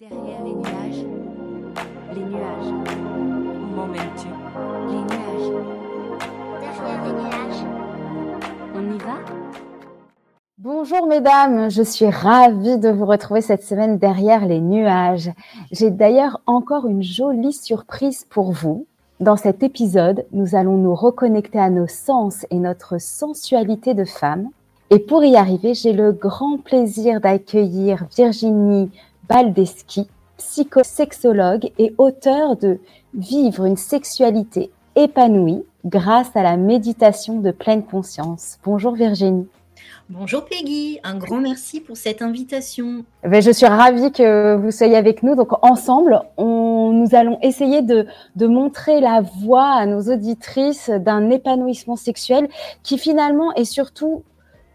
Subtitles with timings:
[0.00, 1.06] Derrière les nuages,
[2.14, 4.26] les nuages, Où m'emmènes-tu?
[4.88, 5.52] Les nuages.
[6.60, 7.64] Derrière les nuages.
[8.74, 9.18] On y va?
[10.58, 15.30] Bonjour mesdames, je suis ravie de vous retrouver cette semaine derrière les nuages.
[15.70, 18.86] J'ai d'ailleurs encore une jolie surprise pour vous.
[19.20, 24.48] Dans cet épisode, nous allons nous reconnecter à nos sens et notre sensualité de femme.
[24.90, 28.90] Et pour y arriver, j'ai le grand plaisir d'accueillir Virginie
[29.28, 32.78] Baldeschi, psychosexologue et auteure de
[33.14, 38.58] Vivre une sexualité épanouie grâce à la méditation de pleine conscience.
[38.64, 39.46] Bonjour Virginie.
[40.10, 43.04] Bonjour Peggy, un grand merci pour cette invitation.
[43.22, 45.36] Ben, je suis ravie que vous soyez avec nous.
[45.36, 51.30] Donc ensemble, on, nous allons essayer de, de montrer la voie à nos auditrices d'un
[51.30, 52.48] épanouissement sexuel
[52.82, 54.24] qui finalement est surtout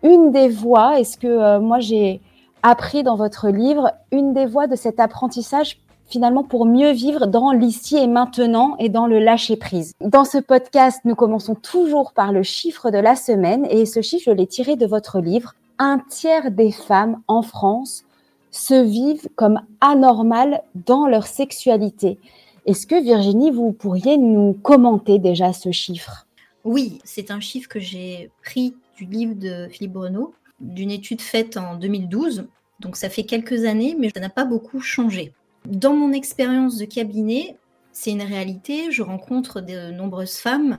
[0.02, 2.22] une des voies, et ce que euh, moi j'ai
[2.64, 7.52] appris dans votre livre, une des voies de cet apprentissage finalement pour mieux vivre dans
[7.52, 9.94] l'ici et maintenant et dans le lâcher prise.
[10.02, 14.24] Dans ce podcast, nous commençons toujours par le chiffre de la semaine et ce chiffre,
[14.26, 15.54] je l'ai tiré de votre livre.
[15.78, 18.04] Un tiers des femmes en France
[18.52, 22.18] se vivent comme anormales dans leur sexualité.
[22.66, 26.26] Est-ce que Virginie, vous pourriez nous commenter déjà ce chiffre?
[26.66, 31.58] Oui, c'est un chiffre que j'ai pris du livre de Philippe Bruno, d'une étude faite
[31.58, 32.48] en 2012.
[32.80, 35.34] Donc ça fait quelques années, mais ça n'a pas beaucoup changé.
[35.66, 37.58] Dans mon expérience de cabinet,
[37.92, 40.78] c'est une réalité, je rencontre de nombreuses femmes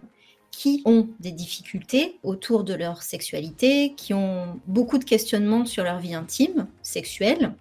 [0.50, 6.00] qui ont des difficultés autour de leur sexualité, qui ont beaucoup de questionnements sur leur
[6.00, 7.52] vie intime, sexuelle,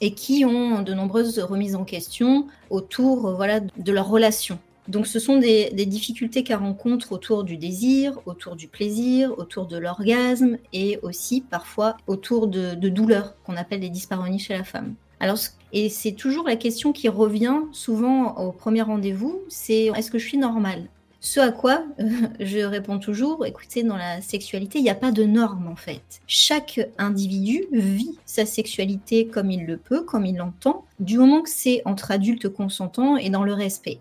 [0.00, 4.58] et qui ont de nombreuses remises en question autour voilà, de leur relation.
[4.88, 9.76] Donc ce sont des, difficultés qu'elles rencontrent autour du désir, autour du plaisir, autour de
[9.76, 14.94] l'orgasme et aussi parfois autour de, douleurs qu'on appelle des dyspareunies chez la femme.
[15.20, 15.38] Alors,
[15.72, 20.26] et c'est toujours la question qui revient souvent au premier rendez-vous, c'est est-ce que je
[20.26, 20.88] suis normale?
[21.20, 22.08] Ce à quoi euh,
[22.40, 26.20] je réponds toujours, écoutez, dans la sexualité, il n'y a pas de norme en fait.
[26.26, 31.50] Chaque individu vit sa sexualité comme il le peut, comme il l'entend, du moment que
[31.50, 33.98] c'est entre adultes consentants et dans le respect.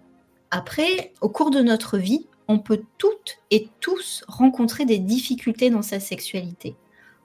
[0.51, 5.81] Après, au cours de notre vie, on peut toutes et tous rencontrer des difficultés dans
[5.81, 6.75] sa sexualité.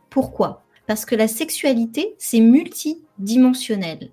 [0.08, 0.64] Pourquoi?
[0.86, 4.10] Parce que la sexualité, c'est multidimensionnel.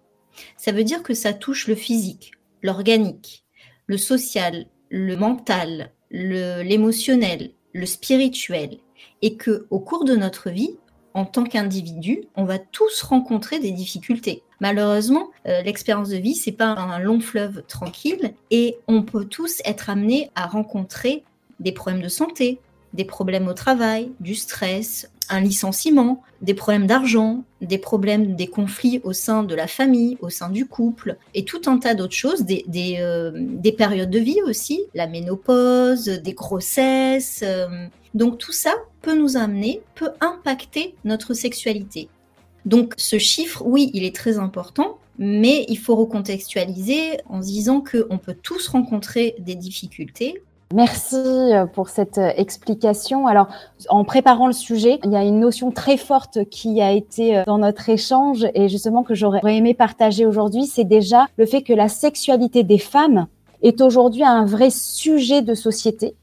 [0.58, 3.46] Ça veut dire que ça touche le physique, l'organique,
[3.88, 8.78] le social, le mental, l'émotionnel, le, spirituel,
[9.22, 10.78] et que au cours de notre vie,
[11.14, 14.44] en tant qu'individu, on va tous rencontrer des difficultés.
[14.60, 19.62] Malheureusement, euh, l'expérience de vie, c'est pas un long fleuve tranquille, et on peut tous
[19.66, 21.24] être amenés à rencontrer
[21.60, 22.60] des problèmes de santé,
[22.94, 29.02] des problèmes au travail, du stress, un licenciement, des problèmes d'argent, des problèmes, des conflits
[29.04, 32.44] au sein de la famille, au sein du couple, et tout un tas d'autres choses,
[32.44, 32.64] des,
[33.00, 37.42] euh, des périodes de vie aussi, la ménopause, des grossesses.
[37.44, 37.68] euh.
[38.14, 42.10] donc tout ça peut nous amener, peut impacter notre sexualité.
[42.68, 47.82] Donc ce chiffre, oui, il est très important, mais il faut recontextualiser en se disant
[47.82, 53.26] qu'on peut tous rencontrer des difficultés, Merci euh, pour cette euh, explication.
[53.26, 53.48] Alors,
[53.88, 57.44] en préparant le sujet, il y a une notion très forte qui a été euh,
[57.46, 61.72] dans notre échange et justement que j'aurais aimé partager aujourd'hui, c'est déjà le fait que
[61.72, 63.28] la sexualité des femmes
[63.62, 66.16] est aujourd'hui un vrai sujet de société.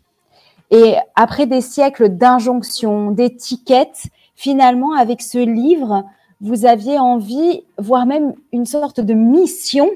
[0.70, 6.04] Et après des siècles d'injonctions, d'étiquettes, finalement, avec ce livre,
[6.44, 9.90] vous aviez envie, voire même une sorte de mission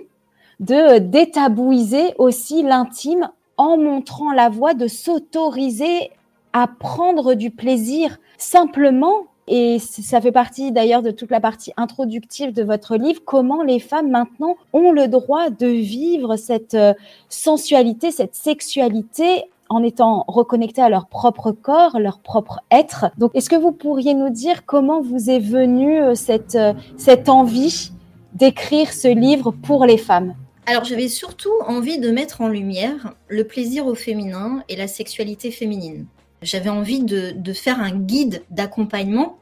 [0.61, 3.29] de euh, détabouiser aussi l'intime
[3.59, 6.11] en montrant la voie de s'autoriser
[6.55, 9.27] à prendre du plaisir simplement.
[9.47, 13.79] Et ça fait partie d'ailleurs de toute la partie introductive de votre livre, comment les
[13.79, 16.95] femmes maintenant ont le droit de vivre cette euh,
[17.29, 23.07] sensualité, cette sexualité en étant reconnectées à leur propre corps, leur propre être.
[23.19, 27.29] Donc, est-ce que vous pourriez nous dire comment vous est venue euh, cette, euh, cette
[27.29, 27.93] envie
[28.35, 30.35] d'écrire ce livre pour les femmes?
[30.67, 35.51] Alors j'avais surtout envie de mettre en lumière le plaisir au féminin et la sexualité
[35.51, 36.05] féminine.
[36.43, 39.39] J'avais envie de, de faire un guide d'accompagnement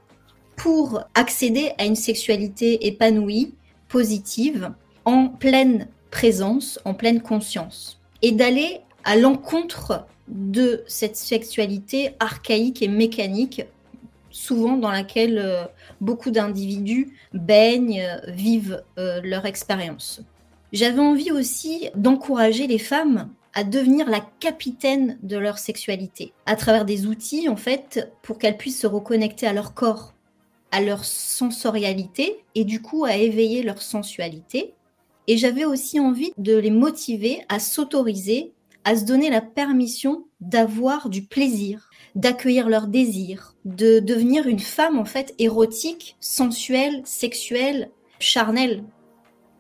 [0.55, 3.55] pour accéder à une sexualité épanouie,
[3.89, 4.71] positive,
[5.05, 8.01] en pleine présence, en pleine conscience.
[8.23, 13.63] Et d'aller à l'encontre de cette sexualité archaïque et mécanique,
[14.31, 15.65] souvent dans laquelle euh,
[16.01, 20.21] beaucoup d'individus baignent, vivent euh, leur expérience.
[20.73, 26.85] J'avais envie aussi d'encourager les femmes à devenir la capitaine de leur sexualité, à travers
[26.85, 30.13] des outils, en fait, pour qu'elles puissent se reconnecter à leur corps,
[30.73, 34.75] à leur sensorialité, et du coup à éveiller leur sensualité,
[35.29, 38.53] Et j'avais aussi envie de les motiver à s'autoriser,
[38.87, 44.97] à se donner la permission d'avoir du plaisir, d'accueillir leurs désirs, de devenir une femme
[44.97, 47.91] en fait érotique, sensuelle, sexuelle,
[48.21, 48.85] charnelle.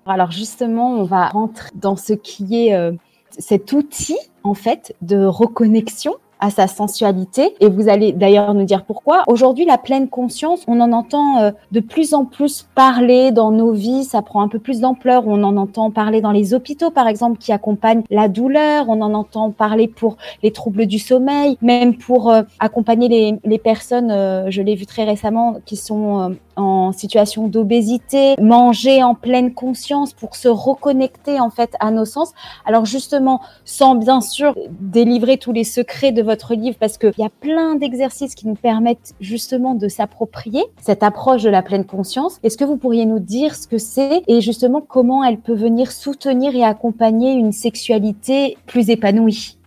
[0.07, 2.93] Alors justement, on va rentrer dans ce qui est euh,
[3.37, 7.55] cet outil en fait de reconnexion à sa sensualité.
[7.61, 9.23] Et vous allez d'ailleurs nous dire pourquoi.
[9.27, 13.73] Aujourd'hui, la pleine conscience, on en entend euh, de plus en plus parler dans nos
[13.73, 14.05] vies.
[14.05, 15.27] Ça prend un peu plus d'ampleur.
[15.27, 18.89] On en entend parler dans les hôpitaux, par exemple, qui accompagnent la douleur.
[18.89, 23.59] On en entend parler pour les troubles du sommeil, même pour euh, accompagner les, les
[23.59, 29.55] personnes, euh, je l'ai vu très récemment, qui sont en situation d'obésité, manger en pleine
[29.55, 32.33] conscience pour se reconnecter en fait à nos sens.
[32.65, 37.25] Alors justement, sans bien sûr délivrer tous les secrets de votre livre, parce qu'il y
[37.25, 42.39] a plein d'exercices qui nous permettent justement de s'approprier cette approche de la pleine conscience.
[42.43, 45.93] Est-ce que vous pourriez nous dire ce que c'est et justement comment elle peut venir
[45.93, 49.59] soutenir et accompagner une sexualité plus épanouie?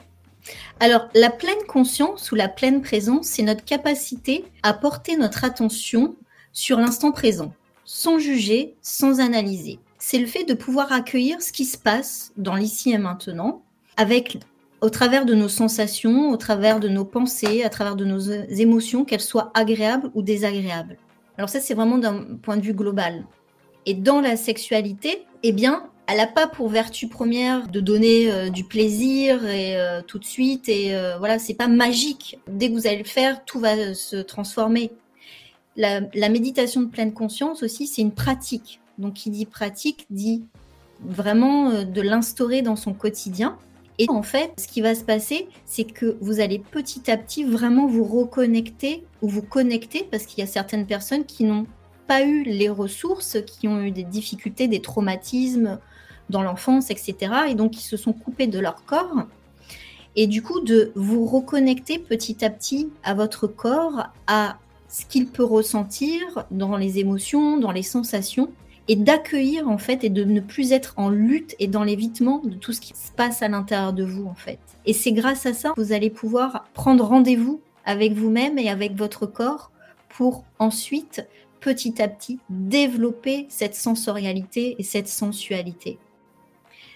[0.80, 6.16] Alors, la pleine conscience ou la pleine présence, c'est notre capacité à porter notre attention
[6.52, 7.54] sur l'instant présent,
[7.86, 9.80] sans juger, sans analyser.
[9.98, 13.64] C'est le fait de pouvoir accueillir ce qui se passe dans l'ici et maintenant,
[13.98, 14.38] avec
[14.82, 19.04] au travers de nos sensations, au travers de nos pensées, à travers de nos émotions,
[19.04, 20.98] qu'elles soient agréables ou désagréables.
[21.38, 23.26] Alors ça, c'est vraiment d'un point de vue global.
[23.86, 28.50] Et dans la sexualité, eh bien, elle n'a pas pour vertu première de donner euh,
[28.50, 30.68] du plaisir et euh, tout de suite.
[30.68, 32.40] Et euh, voilà, c'est pas magique.
[32.48, 34.92] Dès que vous allez le faire, tout va se transformer
[35.76, 38.82] la, méditation de pleine conscience aussi, c'est une pratique.
[38.98, 40.44] Donc, qui dit pratique dit
[41.02, 43.58] vraiment euh, de l'instaurer dans son quotidien.
[43.98, 47.44] Et en fait, ce qui va se passer, c'est que vous allez petit à petit
[47.44, 51.66] vraiment vous reconnecter ou vous connecter, parce qu'il y a certaines personnes qui n'ont
[52.08, 55.80] pas eu les ressources, qui ont eu des difficultés, des traumatismes
[56.30, 57.16] dans l'enfance, etc.
[57.50, 59.26] Et donc, qui se sont coupés de leur corps.
[60.16, 64.58] Et du coup, de vous reconnecter petit à petit à votre corps, à
[64.90, 68.50] ce qu'il peut ressentir dans les émotions, dans les sensations,
[68.90, 72.56] et d'accueillir en fait et de ne plus être en lutte et dans l'évitement de
[72.56, 74.60] tout ce qui se passe à l'intérieur de vous en fait.
[74.86, 78.96] Et c'est grâce à ça que vous allez pouvoir prendre rendez-vous avec vous-même et avec
[78.96, 79.72] votre corps
[80.10, 81.26] pour ensuite
[81.60, 86.00] petit à petit développer cette sensorialité et cette sensualité.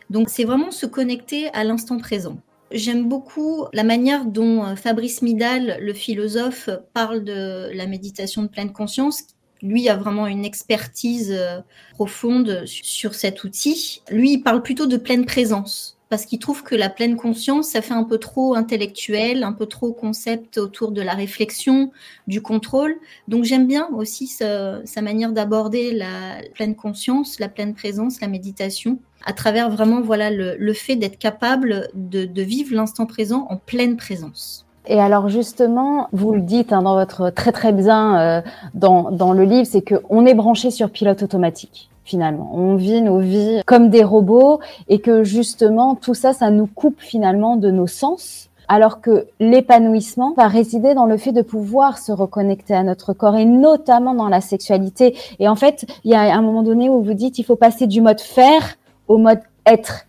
[0.09, 2.37] Donc c'est vraiment se connecter à l'instant présent.
[2.73, 8.47] J'aime beaucoup la manière dont euh, Fabrice Midal, le philosophe, parle de la méditation de
[8.47, 9.25] pleine conscience.
[9.61, 11.59] Lui a vraiment une expertise euh,
[11.91, 14.01] profonde sur cet outil.
[14.09, 17.81] Lui, il parle plutôt de pleine présence parce qu'il trouve que la pleine conscience, ça
[17.81, 21.89] fait un peu trop intellectuel, un peu trop concept autour de la réflexion,
[22.27, 22.93] du contrôle.
[23.27, 28.27] Donc j'aime bien aussi sa, sa manière d'aborder la pleine conscience, la pleine présence, la
[28.27, 33.97] méditation à travers vraiment voilà le, fait d'être capable de, vivre l'instant présent en pleine
[33.97, 34.67] présence.
[34.85, 38.41] Et alors justement, vous le dites hein, dans votre très très bien euh,
[38.75, 42.51] dans, dans le livre, c'est qu'on est branché sur pilote automatique finalement.
[42.53, 46.99] On vit nos vies comme des robots et que justement tout ça, ça nous coupe
[46.99, 48.49] finalement de nos sens.
[48.69, 53.35] Alors que l'épanouissement va résider dans le fait de pouvoir se reconnecter à notre corps
[53.35, 55.17] et notamment dans la sexualité.
[55.39, 57.87] Et en fait, il y a un moment donné où vous dites il faut passer
[57.87, 58.75] du mode faire
[59.07, 60.05] au mode être.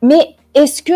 [0.00, 0.92] Mais est-ce que,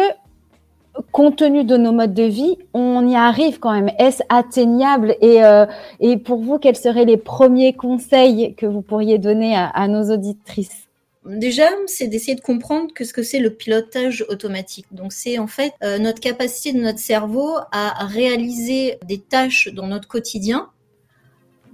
[1.12, 5.44] compte tenu de nos modes de vie, on y arrive quand même Est-ce atteignable et,
[5.44, 5.66] euh,
[6.00, 10.88] et pour vous, quels seraient les premiers conseils que vous pourriez donner à, nos auditrices?
[11.24, 14.86] Déjà, c'est d'essayer de comprendre que ce que c'est le pilotage automatique.
[14.92, 19.88] Donc, c'est en fait euh, notre capacité de notre cerveau à réaliser des tâches dans
[19.88, 20.68] notre quotidien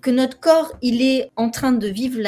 [0.02, 2.18] que notre corps, il est en train de vivre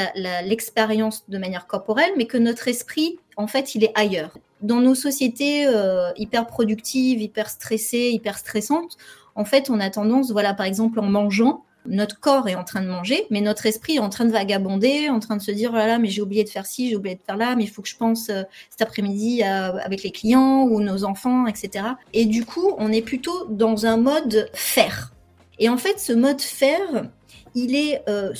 [0.45, 4.39] l'expérience de manière corporelle, mais que notre esprit, en fait, il est ailleurs.
[4.63, 8.97] Dans nos sociétés euh, hyper productives, hyper stressées, hyper stressantes,
[9.35, 12.81] en fait, on a tendance, voilà, par exemple, en mangeant, notre corps est en train
[12.81, 15.71] de manger, mais notre esprit est en train de vagabonder, en train de se dire
[15.71, 17.83] voilà, mais j'ai oublié de faire ci, j'ai oublié de faire là, mais il faut
[17.83, 21.85] que je pense euh, cet après-midi avec les clients ou nos enfants, etc.
[22.15, 25.13] Et du coup, on est plutôt dans un mode faire.
[25.59, 27.11] Et en fait, ce mode faire,
[27.55, 28.33] il est euh,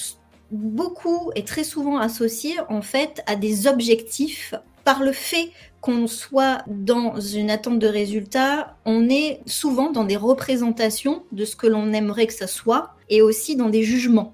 [0.51, 4.55] beaucoup et très souvent associé en fait à des objectifs.
[4.85, 5.51] Par le fait
[5.85, 11.57] qu'on soit dans une attente de résultat, on est souvent dans des représentations de ce
[11.57, 14.33] que l'on aimerait que ça soit et aussi dans des jugements.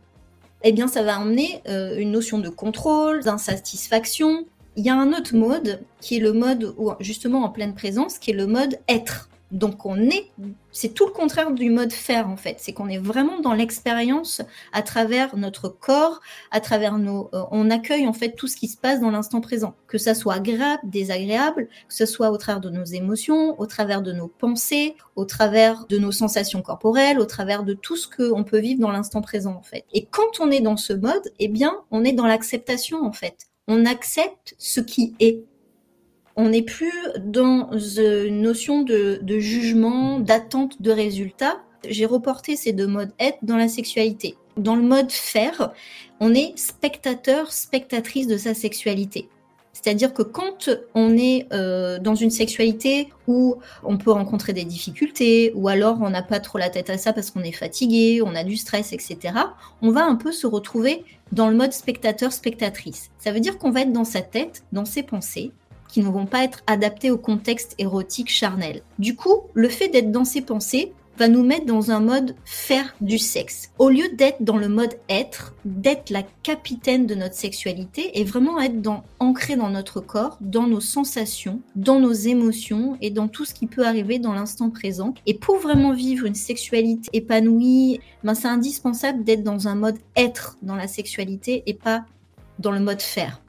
[0.63, 4.47] Eh bien, ça va emmener euh, une notion de contrôle, d'insatisfaction.
[4.77, 8.21] Il y a un autre mode qui est le mode où, justement en pleine présence,
[8.21, 9.29] qui est le mode être.
[9.51, 10.31] Donc on est,
[10.71, 12.57] c'est tout le contraire du mode faire en fait.
[12.59, 14.43] C'est qu'on est vraiment dans l'expérience
[14.73, 18.69] à travers notre corps, à travers nos, euh, on accueille en fait tout ce qui
[18.69, 22.61] se passe dans l'instant présent, que ça soit agréable, désagréable, que ce soit au travers
[22.61, 27.27] de nos émotions, au travers de nos pensées, au travers de nos sensations corporelles, au
[27.27, 29.85] travers de tout ce qu'on peut vivre dans l'instant présent en fait.
[29.93, 33.47] Et quand on est dans ce mode, eh bien, on est dans l'acceptation en fait.
[33.67, 35.45] On accepte ce qui est
[36.37, 41.61] on n'est plus dans une notion de, jugement, d'attente de résultats.
[41.89, 44.37] J'ai reporté ces deux modes être dans la sexualité.
[44.57, 45.73] Dans le mode faire,
[46.21, 49.29] on est spectateur, spectatrice de sa sexualité.
[49.73, 55.53] C'est-à-dire que quand on est euh, dans une sexualité où on peut rencontrer des difficultés,
[55.55, 58.35] ou alors on n'a pas trop la tête à ça parce qu'on est fatigué, on
[58.35, 59.35] a du stress, etc.,
[59.81, 63.11] on va un peu se retrouver dans le mode spectateur-spectatrice.
[63.19, 65.53] Ça veut dire qu'on va être dans sa tête, dans ses pensées,
[65.91, 68.83] qui ne vont pas être adaptés au contexte érotique charnel.
[68.99, 72.95] Du coup, le fait d'être dans ses pensées va nous mettre dans un mode faire
[73.03, 73.73] du sexe.
[73.79, 78.59] Au lieu d'être dans le mode être, d'être la capitaine de notre sexualité et vraiment
[78.59, 83.45] être dans, ancré dans notre corps, dans nos sensations, dans nos émotions et dans tout
[83.45, 85.13] ce qui peut arriver dans l'instant présent.
[85.27, 90.57] Et pour vraiment vivre une sexualité épanouie, ben c'est indispensable d'être dans un mode être
[90.63, 92.07] dans la sexualité et pas
[92.61, 93.43] dans le mode faire.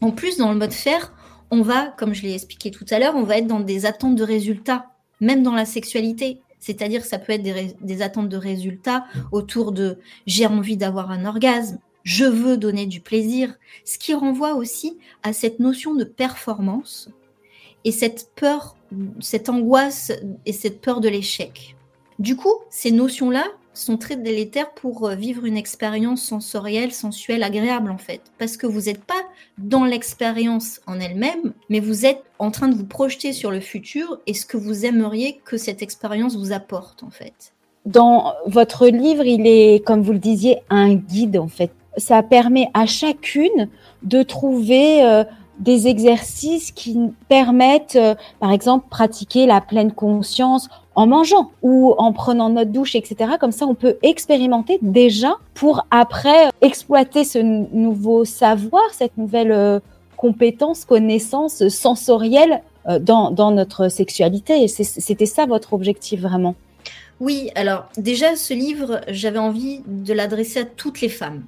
[0.00, 1.12] En plus, dans le mode faire,
[1.50, 4.16] on va, comme je l'ai expliqué tout à l'heure, on va être dans des attentes
[4.16, 4.86] de résultats,
[5.20, 6.40] même dans la sexualité.
[6.58, 11.78] C'est-à-dire ça peut être des, attentes de résultats autour de j'ai envie d'avoir un orgasme,
[12.02, 17.10] je veux donner du plaisir, ce qui renvoie aussi à cette notion de performance
[17.84, 18.76] et cette peur,
[19.20, 20.12] cette angoisse
[20.46, 21.76] et cette peur de l'échec.
[22.18, 23.44] Du coup, ces notions-là,
[23.78, 28.20] sont très délétères pour euh, vivre une expérience sensorielle, sensuelle, agréable en fait.
[28.38, 29.22] Parce que vous n'êtes pas
[29.58, 34.20] dans l'expérience en elle-même, mais vous êtes en train de vous projeter sur le futur
[34.26, 37.52] et ce que vous aimeriez que cette expérience vous apporte en fait.
[37.86, 41.70] Dans votre livre, il est, comme vous le disiez, un guide en fait.
[41.96, 43.68] Ça permet à chacune
[44.02, 45.24] de trouver euh,
[45.58, 46.98] des exercices qui
[47.28, 52.94] permettent, euh, par exemple, pratiquer la pleine conscience en mangeant ou en prenant notre douche,
[52.94, 53.32] etc.
[53.38, 59.80] Comme ça, on peut expérimenter déjà pour après exploiter ce nouveau savoir, cette nouvelle euh,
[60.16, 64.62] compétence, connaissance sensorielle euh, dans, dans notre sexualité.
[64.62, 66.54] Et c'était ça votre objectif vraiment?
[67.20, 71.42] Oui, alors déjà, ce livre, j'avais envie de l'adresser à toutes les femmes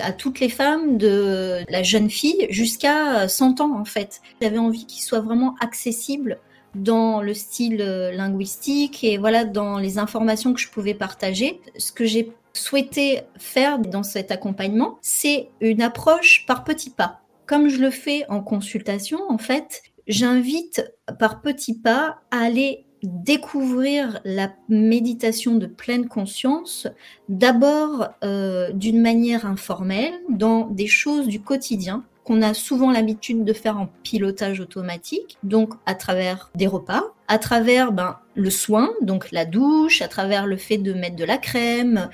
[0.00, 4.20] à toutes les femmes, de la jeune fille jusqu'à 100 ans en fait.
[4.40, 6.38] J'avais envie qu'il soit vraiment accessible
[6.74, 11.60] dans le style euh, linguistique et voilà dans les informations que je pouvais partager.
[11.76, 17.20] Ce que j'ai souhaité faire dans cet accompagnement, c'est une approche par petits pas.
[17.46, 24.20] Comme je le fais en consultation, en fait, j'invite par petits pas à aller découvrir
[24.24, 26.86] la méditation de pleine conscience,
[27.28, 33.52] d'abord euh, d'une manière informelle, dans des choses du quotidien qu'on a souvent l'habitude de
[33.52, 39.32] faire en pilotage automatique, donc à travers des repas, à travers ben, le soin, donc
[39.32, 42.08] la douche, à travers le fait de mettre de la crème,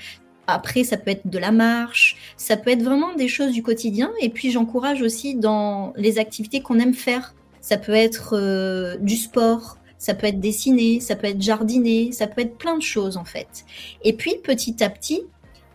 [0.47, 4.11] après, ça peut être de la marche, ça peut être vraiment des choses du quotidien.
[4.21, 7.35] Et puis, j'encourage aussi dans les activités qu'on aime faire.
[7.59, 12.27] Ça peut être euh, du sport, ça peut être dessiner, ça peut être jardiner, ça
[12.27, 13.65] peut être plein de choses en fait.
[14.03, 15.23] Et puis petit à petit,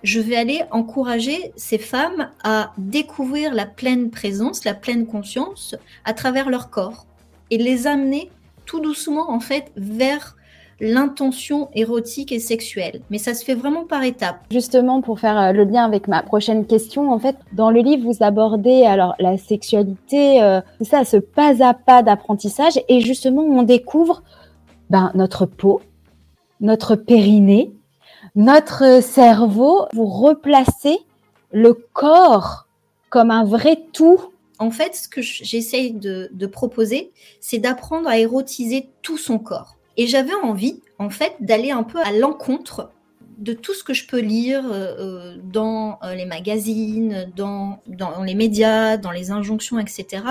[0.02, 6.12] je vais aller encourager ces femmes à découvrir la pleine présence, la pleine conscience à
[6.12, 7.06] travers leur corps
[7.50, 8.30] et les amener
[8.66, 10.36] tout doucement en fait vers
[10.82, 13.02] l'intention érotique et sexuelle.
[13.08, 14.40] Mais ça se fait vraiment par étapes.
[14.50, 18.04] Justement, pour faire euh, le lien avec ma prochaine question, en fait, dans le livre,
[18.04, 23.42] vous abordez alors la sexualité, euh, c'est ça, ce pas à pas d'apprentissage, et justement,
[23.42, 24.24] on découvre
[24.90, 25.80] ben, notre peau,
[26.60, 27.72] notre périnée,
[28.34, 29.86] notre cerveau.
[29.92, 30.98] Vous replacez
[31.52, 32.66] le corps
[33.08, 34.18] comme un vrai tout
[34.58, 37.10] en fait, ce que j'essaye de, de, proposer,
[37.40, 39.76] c'est d'apprendre à érotiser tout son corps.
[39.96, 42.90] Et j'avais envie, en fait, d'aller un peu à l'encontre
[43.38, 48.22] de tout ce que je peux lire euh, euh, dans euh, les magazines, dans, dans
[48.22, 50.22] les médias, dans les injonctions, etc.,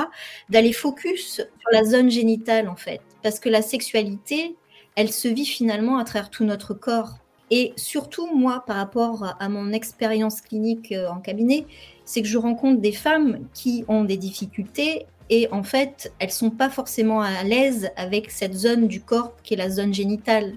[0.50, 3.02] d'aller focus sur la zone génitale, en fait.
[3.22, 4.56] Parce que la sexualité,
[4.96, 7.18] elle se vit finalement à travers tout notre corps.
[7.50, 11.66] Et surtout, moi, par rapport à mon expérience clinique en cabinet,
[12.06, 16.52] c'est que je rencontre des femmes qui ont des difficultés et en fait, elles sont
[16.52, 20.56] pas forcément à l'aise avec cette zone du corps qui est la zone génitale.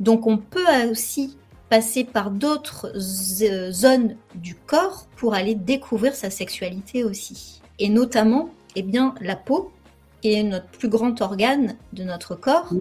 [0.00, 1.38] Donc on peut aussi
[1.70, 7.62] passer par d'autres zones du corps pour aller découvrir sa sexualité aussi.
[7.78, 9.72] Et notamment, eh bien, la peau,
[10.20, 12.74] qui est notre plus grand organe de notre corps,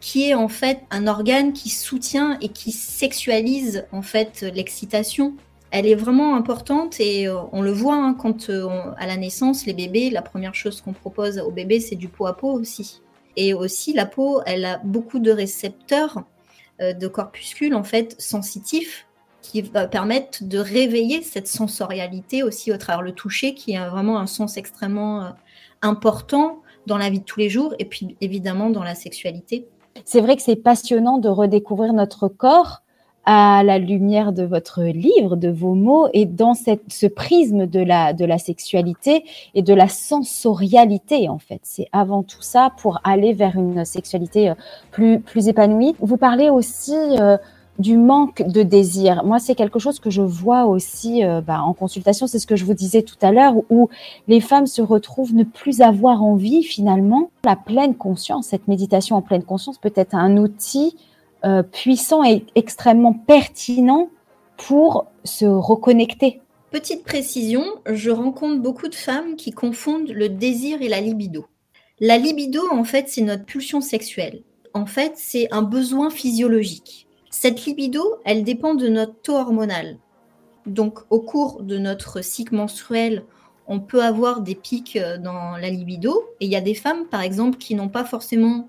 [0.00, 5.34] qui est en fait un organe qui soutient et qui sexualise en fait l'excitation.
[5.70, 9.66] Elle est vraiment importante et euh, on le voit hein, quand euh, à la naissance,
[9.66, 13.02] les bébés, la première chose qu'on propose aux bébés, c'est du pot à peau aussi.
[13.36, 16.22] Et aussi, la peau, elle a beaucoup de récepteurs,
[16.80, 19.06] euh, de corpuscules en fait sensitifs
[19.42, 24.18] qui va permettre de réveiller cette sensorialité aussi au travers le toucher, qui est vraiment
[24.18, 25.32] un sens extrêmement
[25.82, 29.68] important dans la vie de tous les jours et puis évidemment dans la sexualité.
[30.04, 32.82] C'est vrai que c'est passionnant de redécouvrir notre corps
[33.26, 37.80] à la lumière de votre livre, de vos mots, et dans cette, ce prisme de
[37.80, 41.60] la, de la sexualité et de la sensorialité, en fait.
[41.64, 44.54] C'est avant tout ça pour aller vers une sexualité euh,
[44.92, 45.96] plus, plus épanouie.
[46.00, 47.36] Vous parlez aussi euh,
[47.80, 49.24] du manque de désir.
[49.24, 52.56] Moi, c'est quelque chose que je vois aussi euh, bah, en consultation, c'est ce que
[52.56, 53.88] je vous disais tout à l'heure, où
[54.28, 57.30] les femmes se retrouvent ne plus avoir envie finalement.
[57.44, 60.96] La pleine conscience, cette méditation en pleine conscience peut être un outil
[61.46, 64.10] euh, puissant et extrêmement pertinent
[64.56, 66.40] pour se reconnecter.
[66.70, 71.46] Petite précision, je rencontre beaucoup de femmes qui confondent le désir et la libido.
[72.00, 74.42] La libido, en fait, c'est notre pulsion sexuelle.
[74.74, 77.06] En fait, c'est un besoin physiologique
[77.38, 79.98] cette libido, elle dépend de notre taux hormonal.
[80.64, 83.24] Donc, au cours de notre cycle menstruel,
[83.66, 86.24] on peut avoir des pics euh, dans la libido.
[86.40, 88.68] Et il y a des femmes, par exemple, qui n'ont pas forcément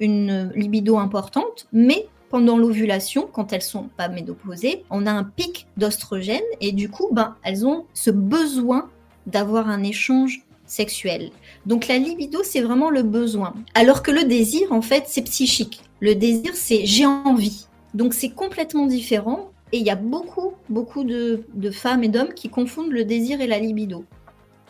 [0.00, 5.68] une libido importante, mais pendant l'ovulation, quand elles sont pas ménopausées, on a un pic
[5.76, 8.90] d'ostrogène et du coup, ben, elles ont ce besoin
[9.26, 11.30] d'avoir un échange sexuel.
[11.66, 13.54] Donc la libido, c'est vraiment le besoin.
[13.74, 15.82] Alors que le désir, en fait, c'est psychique.
[16.00, 17.66] Le désir, c'est j'ai envie.
[17.94, 22.48] Donc c'est complètement différent et il y a beaucoup, beaucoup de, femmes et d'hommes qui
[22.48, 24.04] confondent le désir et la libido.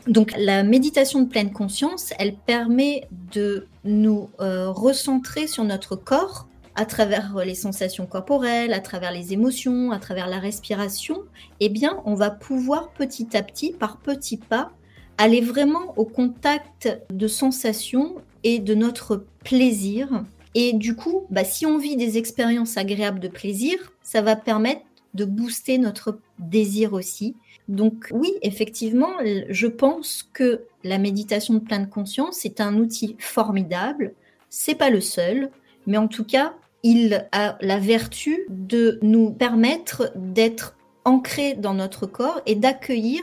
[0.06, 6.46] Donc la méditation de pleine conscience, elle permet de nous euh, recentrer sur notre corps
[6.74, 11.22] à travers les sensations corporelles, à travers les émotions, à travers la respiration.
[11.60, 14.72] Eh bien, on va pouvoir petit à petit, par petits pas,
[15.16, 21.66] aller vraiment au contact de sensations et de notre plaisir et du coup, bah, si
[21.66, 24.82] on vit des expériences agréables de plaisir, ça va permettre
[25.14, 27.36] de booster notre désir aussi.
[27.68, 29.12] Donc oui, effectivement,
[29.48, 34.14] je pense que la méditation de pleine conscience est un outil formidable.
[34.50, 35.50] C'est pas le seul,
[35.86, 42.06] mais en tout cas, il a la vertu de nous permettre d'être ancrés dans notre
[42.06, 43.22] corps et d'accueillir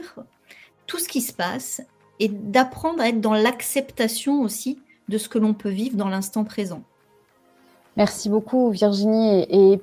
[0.88, 1.82] tout ce qui se passe
[2.20, 6.44] et d'apprendre à être dans l'acceptation aussi de ce que l'on peut vivre dans l'instant
[6.44, 6.84] présent.
[7.98, 9.46] Merci beaucoup Virginie.
[9.50, 9.82] Et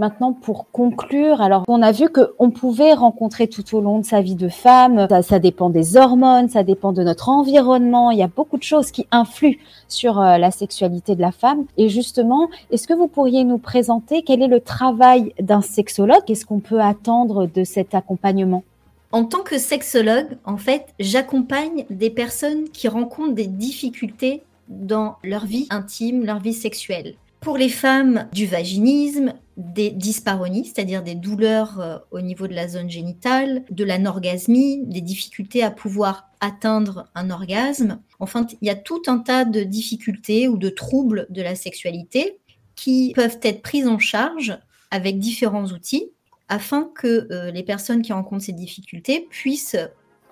[0.00, 4.22] maintenant pour conclure, alors on a vu qu'on pouvait rencontrer tout au long de sa
[4.22, 8.28] vie de femme, ça, dépend des hormones, ça dépend de notre environnement, il y a
[8.28, 9.58] beaucoup de choses qui influent
[9.88, 11.66] sur euh, la sexualité de la femme.
[11.76, 16.24] Et justement, est-ce que vous pourriez nous présenter quel est le travail d'un sexologue?
[16.26, 18.64] Qu'est-ce qu'on peut attendre de cet accompagnement?
[19.12, 25.44] En tant que sexologue, en fait, j'accompagne des personnes qui rencontrent des difficultés dans leur
[25.44, 27.16] vie intime, leur vie sexuelle.
[27.40, 32.66] Pour les femmes, du vaginisme, des dysparonies, c'est-à-dire des douleurs euh, au niveau de la
[32.66, 38.00] zone génitale, de l'anorgasmie, des difficultés à pouvoir atteindre un orgasme.
[38.18, 42.38] Enfin, il y a tout un tas de difficultés ou de troubles de la sexualité
[42.74, 44.58] qui peuvent être prises en charge
[44.90, 46.10] avec différents outils
[46.48, 49.76] afin que euh, les personnes qui rencontrent ces difficultés puissent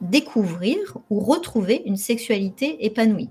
[0.00, 0.78] découvrir
[1.10, 3.30] ou retrouver une sexualité épanouie.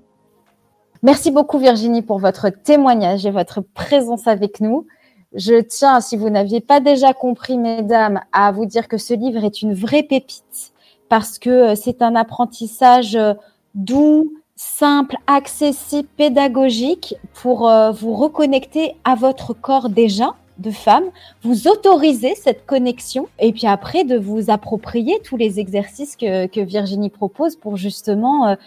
[1.04, 4.88] Merci beaucoup Virginie pour votre témoignage et votre présence avec nous.
[5.34, 9.44] Je tiens, si vous n'aviez pas déjà compris, mesdames, à vous dire que ce livre
[9.44, 10.72] est une vraie pépite
[11.10, 13.34] parce que euh, c'est un apprentissage euh,
[13.76, 21.04] doux, simple, accessible, pédagogique pour euh, vous reconnecter à votre corps déjà de femme,
[21.44, 27.12] vous autoriser cette connexion et puis après de vous approprier tous les exercices que, Virginie
[27.12, 28.58] propose pour justement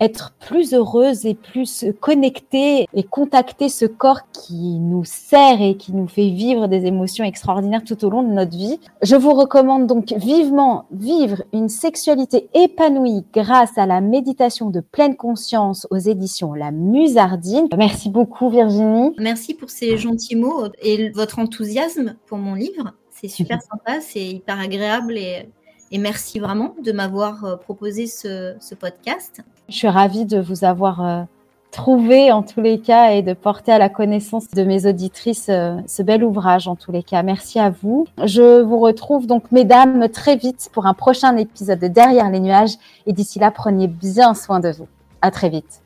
[0.00, 5.92] être plus heureuse et plus connectée et contacter ce corps qui nous sert et qui
[5.92, 8.80] nous fait vivre des émotions extraordinaires tout au long de notre vie.
[9.02, 15.16] Je vous recommande donc vivement vivre une sexualité épanouie grâce à la méditation de pleine
[15.16, 17.68] conscience aux éditions La Musardine.
[17.76, 19.14] Merci beaucoup Virginie.
[19.18, 22.92] Merci pour ces gentils mots et votre enthousiasme pour mon livre.
[23.10, 25.48] C'est super sympa, c'est hyper agréable et
[25.92, 29.42] et merci vraiment de m'avoir euh, proposé ce, podcast.
[29.68, 31.22] Je suis ravie de vous avoir euh,
[31.70, 35.76] trouvé en tous les cas et de porter à la connaissance de mes auditrices euh,
[35.86, 37.22] ce bel ouvrage en tous les cas.
[37.22, 38.06] Merci à vous.
[38.22, 42.74] Je vous retrouve donc mesdames très vite pour un prochain épisode de Derrière les nuages
[43.06, 44.86] et d'ici là prenez bien soin de vous.
[45.22, 45.82] À très vite.